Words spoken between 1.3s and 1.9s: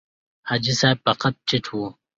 ټیټ و.